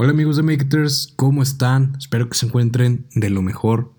[0.00, 1.96] Hola amigos de Makers, ¿cómo están?
[1.98, 3.94] Espero que se encuentren de lo mejor.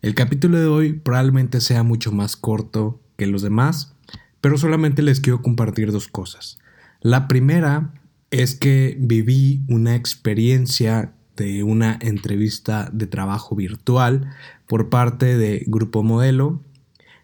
[0.00, 3.94] El capítulo de hoy probablemente sea mucho más corto que los demás,
[4.40, 6.58] pero solamente les quiero compartir dos cosas.
[7.02, 7.92] La primera
[8.30, 14.30] es que viví una experiencia de una entrevista de trabajo virtual
[14.66, 16.62] por parte de Grupo Modelo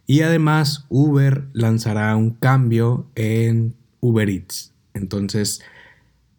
[0.06, 4.74] y además Uber lanzará un cambio en Uber Eats.
[4.92, 5.62] Entonces,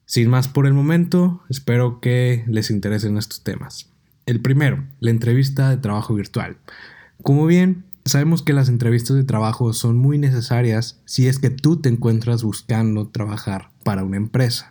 [0.09, 3.91] sin más por el momento, espero que les interesen estos temas.
[4.25, 6.57] El primero, la entrevista de trabajo virtual.
[7.21, 11.79] Como bien, sabemos que las entrevistas de trabajo son muy necesarias si es que tú
[11.79, 14.69] te encuentras buscando trabajar para una empresa.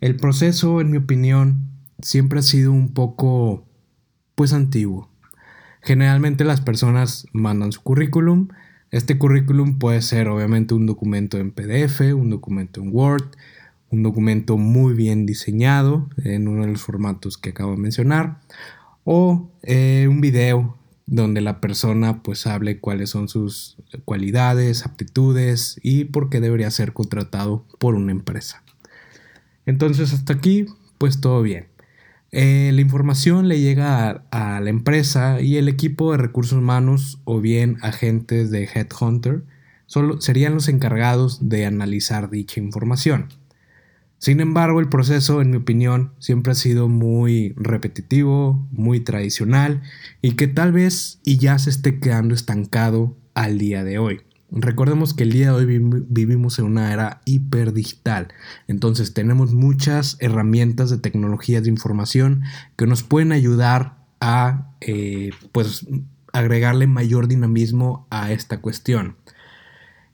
[0.00, 1.70] El proceso, en mi opinión,
[2.02, 3.64] siempre ha sido un poco,
[4.34, 5.12] pues, antiguo.
[5.80, 8.48] Generalmente las personas mandan su currículum.
[8.90, 13.30] Este currículum puede ser obviamente un documento en PDF, un documento en Word,
[13.90, 18.40] un documento muy bien diseñado en uno de los formatos que acabo de mencionar
[19.04, 26.04] o eh, un video donde la persona pues hable cuáles son sus cualidades, aptitudes y
[26.04, 28.62] por qué debería ser contratado por una empresa.
[29.66, 30.66] Entonces hasta aquí
[30.98, 31.66] pues todo bien.
[32.32, 37.20] Eh, la información le llega a, a, la empresa y el equipo de recursos humanos
[37.24, 39.44] o bien agentes de Headhunter
[39.86, 43.28] solo serían los encargados de analizar dicha información.
[44.24, 49.82] Sin embargo, el proceso, en mi opinión, siempre ha sido muy repetitivo, muy tradicional
[50.22, 54.22] y que tal vez y ya se esté quedando estancado al día de hoy.
[54.50, 58.28] Recordemos que el día de hoy vivimos en una era hiperdigital,
[58.66, 62.44] entonces tenemos muchas herramientas de tecnologías de información
[62.76, 65.86] que nos pueden ayudar a eh, pues
[66.32, 69.16] agregarle mayor dinamismo a esta cuestión.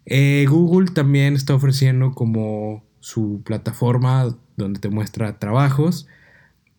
[0.05, 6.06] Eh, Google también está ofreciendo como su plataforma donde te muestra trabajos.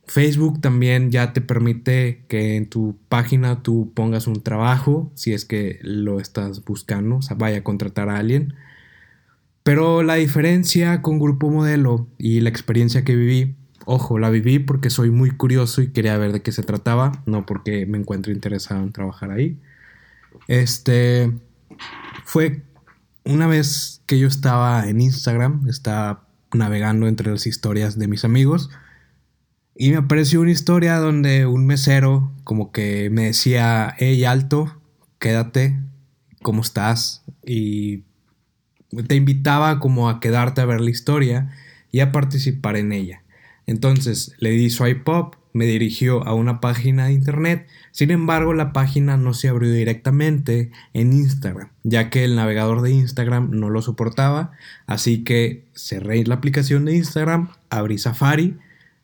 [0.05, 5.45] Facebook también ya te permite que en tu página tú pongas un trabajo si es
[5.45, 8.53] que lo estás buscando, o sea, vaya a contratar a alguien.
[9.63, 13.55] Pero la diferencia con Grupo Modelo y la experiencia que viví,
[13.85, 17.45] ojo, la viví porque soy muy curioso y quería ver de qué se trataba, no
[17.45, 19.57] porque me encuentro interesado en trabajar ahí.
[20.47, 21.31] Este
[22.25, 22.63] fue
[23.25, 28.69] una vez que yo estaba en Instagram, estaba navegando entre las historias de mis amigos
[29.75, 34.79] y me apareció una historia donde un mesero como que me decía, hey alto,
[35.17, 35.79] quédate,
[36.41, 37.23] ¿cómo estás?
[37.45, 38.03] Y
[39.07, 41.49] te invitaba como a quedarte a ver la historia
[41.91, 43.23] y a participar en ella.
[43.65, 48.73] Entonces le di swipe up me dirigió a una página de internet, sin embargo la
[48.73, 53.81] página no se abrió directamente en Instagram, ya que el navegador de Instagram no lo
[53.81, 54.51] soportaba,
[54.87, 58.57] así que cerré la aplicación de Instagram, abrí Safari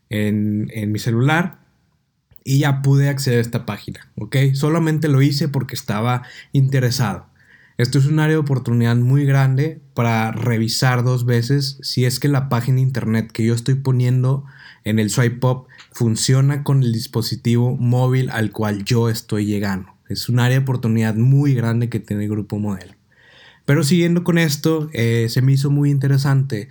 [0.09, 1.59] en, en mi celular
[2.43, 4.37] y ya pude acceder a esta página, ¿ok?
[4.53, 7.27] Solamente lo hice porque estaba interesado.
[7.77, 12.27] Esto es un área de oportunidad muy grande para revisar dos veces si es que
[12.27, 14.45] la página internet que yo estoy poniendo
[14.83, 19.89] en el swipe up funciona con el dispositivo móvil al cual yo estoy llegando.
[20.09, 22.93] Es un área de oportunidad muy grande que tiene el grupo modelo.
[23.65, 26.69] Pero siguiendo con esto, eh, se me hizo muy interesante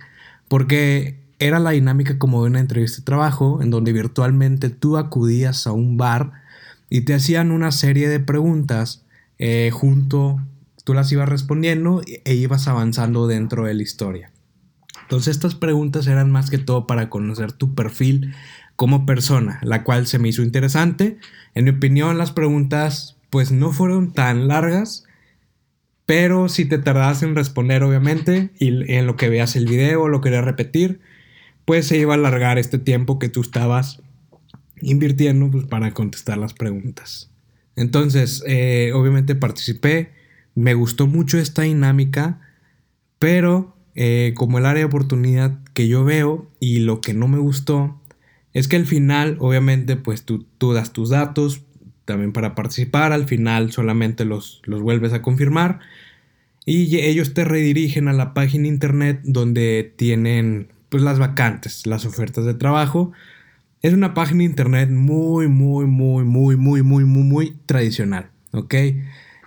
[0.49, 5.67] porque era la dinámica como de una entrevista de trabajo en donde virtualmente tú acudías
[5.67, 6.33] a un bar
[6.89, 9.05] y te hacían una serie de preguntas
[9.37, 10.41] eh, junto,
[10.87, 14.31] tú las ibas respondiendo e ibas avanzando dentro de la historia.
[15.01, 18.33] Entonces estas preguntas eran más que todo para conocer tu perfil
[18.77, 21.17] como persona, la cual se me hizo interesante.
[21.55, 25.03] En mi opinión las preguntas pues no fueron tan largas,
[26.05, 30.21] pero si te tardas en responder obviamente y en lo que veas el video lo
[30.21, 31.01] querías repetir,
[31.65, 34.01] pues se iba a alargar este tiempo que tú estabas
[34.79, 37.29] invirtiendo pues, para contestar las preguntas.
[37.75, 40.15] Entonces, eh, obviamente participé,
[40.57, 42.41] me gustó mucho esta dinámica,
[43.19, 47.37] pero eh, como el área de oportunidad que yo veo y lo que no me
[47.37, 48.01] gustó
[48.53, 51.61] es que al final, obviamente, pues tú, tú das tus datos
[52.05, 55.79] también para participar, al final solamente los, los vuelves a confirmar
[56.65, 62.45] y ellos te redirigen a la página internet donde tienen pues las vacantes, las ofertas
[62.45, 63.11] de trabajo.
[63.83, 68.73] Es una página internet muy, muy, muy, muy, muy, muy, muy, muy tradicional, ¿ok?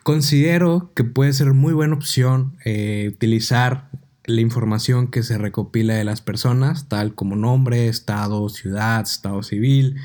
[0.02, 3.90] Considero que puede ser muy buena opción eh, utilizar
[4.24, 9.96] la información que se recopila de las personas, tal como nombre, estado, ciudad, estado civil,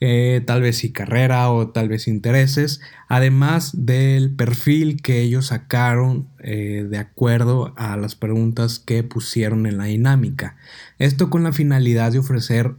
[0.00, 6.28] eh, tal vez y carrera o tal vez intereses, además del perfil que ellos sacaron
[6.40, 10.56] eh, de acuerdo a las preguntas que pusieron en la dinámica.
[10.98, 12.74] Esto con la finalidad de ofrecer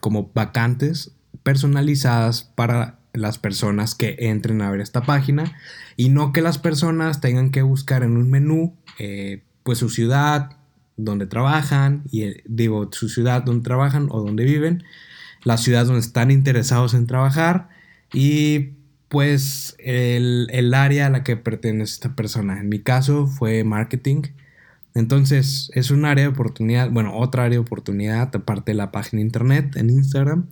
[0.00, 1.12] como vacantes
[1.42, 5.56] personalizadas para las personas que entren a ver esta página
[5.96, 8.76] y no que las personas tengan que buscar en un menú
[9.62, 10.50] pues su ciudad
[10.96, 14.84] donde trabajan y digo su ciudad donde trabajan o donde viven
[15.44, 17.68] la ciudad donde están interesados en trabajar
[18.12, 18.70] y
[19.08, 22.60] pues el, área a la que pertenece esta persona.
[22.60, 24.22] En mi caso fue marketing.
[24.94, 29.22] Entonces es un área de oportunidad, bueno, otra área de oportunidad aparte de la página
[29.22, 30.46] internet en Instagram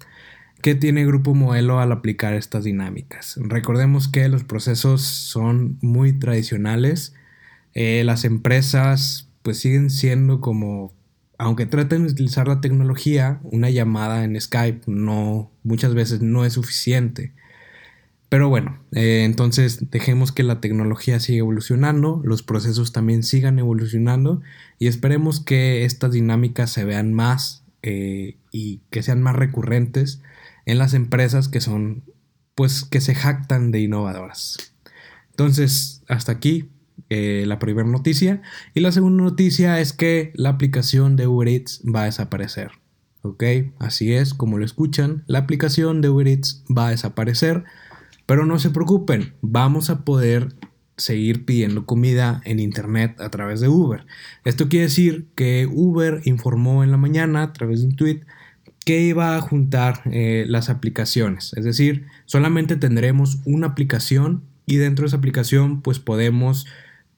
[0.63, 3.39] que tiene grupo modelo al aplicar estas dinámicas.
[3.41, 7.15] Recordemos que los procesos son muy tradicionales.
[7.75, 10.93] Eh, las empresas pues siguen siendo como
[11.39, 16.55] aunque traten de utilizar la tecnología, una llamada en Skype no, muchas veces no es
[16.55, 17.33] suficiente.
[18.29, 24.43] Pero bueno, eh, entonces dejemos que la tecnología siga evolucionando, los procesos también sigan evolucionando
[24.79, 30.21] y esperemos que estas dinámicas se vean más eh, y que sean más recurrentes
[30.69, 32.05] en las empresas que son,
[32.55, 34.75] pues, que se jactan de innovadoras.
[35.31, 36.69] Entonces, hasta aquí
[37.09, 38.43] eh, la primera noticia.
[38.75, 42.73] Y la segunda noticia es que la aplicación de Uber Eats va a desaparecer.
[43.23, 43.45] ¿Ok?
[43.79, 47.65] Así es, como lo escuchan, la aplicación de Uber Eats va a desaparecer.
[48.27, 50.55] Pero no se preocupen, vamos a poder
[50.99, 54.05] seguir pidiendo comida en internet a través de Uber.
[54.45, 58.21] Esto quiere decir que Uber informó en la mañana a través de un tweet
[58.89, 61.53] que iba a juntar eh, las aplicaciones.
[61.59, 66.67] Es decir, solamente tendremos una aplicación y dentro de esa aplicación pues podemos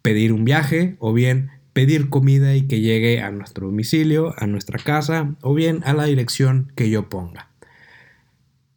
[0.03, 4.81] pedir un viaje o bien pedir comida y que llegue a nuestro domicilio, a nuestra
[4.81, 7.51] casa o bien a la dirección que yo ponga.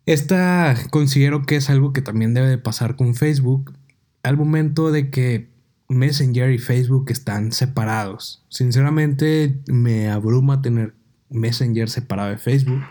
[0.06, 3.74] Esta considero que es algo que también debe de pasar con Facebook
[4.22, 5.50] al momento de que
[5.89, 8.46] Messenger y Facebook están separados.
[8.50, 10.94] Sinceramente me abruma tener
[11.34, 12.82] Messenger separado de Facebook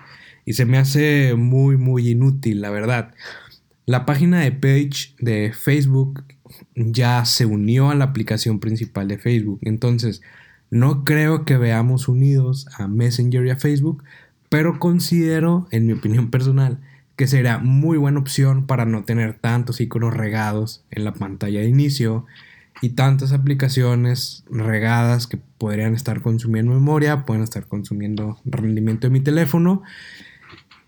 [0.45, 3.15] y se me hace muy muy inútil, la verdad.
[3.87, 6.25] La página de page de Facebook
[6.75, 9.61] ya se unió a la aplicación principal de Facebook.
[9.63, 10.23] Entonces,
[10.71, 14.05] no creo que veamos unidos a Messenger y a Facebook,
[14.49, 16.79] pero considero, en mi opinión personal,
[17.17, 21.69] que será muy buena opción para no tener tantos iconos regados en la pantalla de
[21.69, 22.27] inicio
[22.83, 29.21] y tantas aplicaciones regadas que podrían estar consumiendo memoria, pueden estar consumiendo rendimiento de mi
[29.21, 29.83] teléfono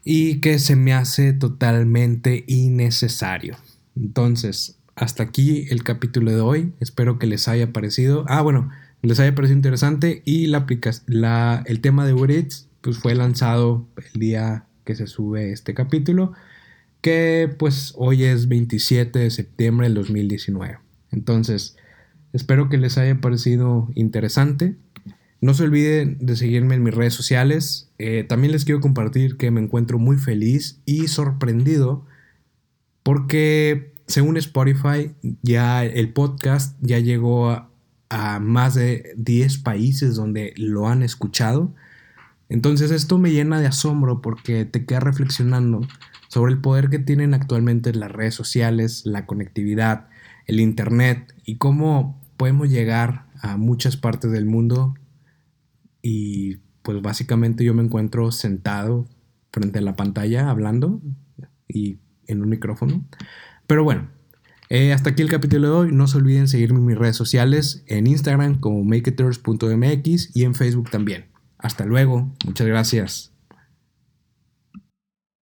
[0.03, 3.57] y que se me hace totalmente innecesario.
[3.95, 6.73] Entonces, hasta aquí el capítulo de hoy.
[6.81, 8.25] Espero que les haya parecido.
[8.29, 8.71] Ah, bueno,
[9.03, 10.23] les haya parecido interesante.
[10.25, 10.67] Y la,
[11.07, 12.49] la el tema de Uber
[12.81, 16.33] pues fue lanzado el día que se sube este capítulo.
[17.01, 20.79] Que pues hoy es 27 de septiembre del 2019.
[21.13, 21.77] Entonces,
[22.35, 24.77] espero que les haya parecido interesante.
[25.41, 27.91] No se olviden de seguirme en mis redes sociales.
[27.99, 32.05] Eh, también les quiero compartir que me encuentro muy feliz y sorprendido
[33.03, 37.51] porque según Spotify, ya el podcast ya llegó
[38.11, 41.75] a, más de 10 países donde lo han escuchado.
[42.49, 45.81] Entonces esto me llena de asombro porque te queda reflexionando
[46.29, 50.09] sobre el poder que tienen actualmente las redes sociales, la conectividad,
[50.47, 54.95] el Internet y cómo podemos llegar a muchas partes del mundo
[56.03, 59.07] y pues básicamente yo me encuentro sentado
[59.51, 61.01] frente a la pantalla hablando
[61.69, 63.05] y en un micrófono.
[63.67, 64.09] Pero bueno,
[64.69, 65.93] eh, hasta aquí el capítulo de hoy.
[65.93, 70.91] No se olviden seguirme en mis redes sociales, en Instagram como makeiters.mx y en Facebook
[70.91, 71.27] también.
[71.59, 73.34] Hasta luego, muchas gracias.